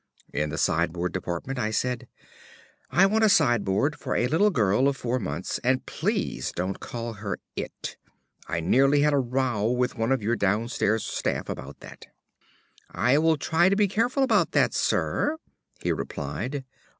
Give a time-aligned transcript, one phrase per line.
[0.33, 2.07] In the Sideboard Department I said:
[2.89, 7.13] "I want a sideboard for a little girl of four months, and please don't call
[7.13, 7.97] her 'IT.'
[8.47, 12.07] I nearly had a row with one of your downstairs staff about that."
[12.89, 15.37] "I will try to be careful about that, Sir,"
[15.83, 16.65] he replied.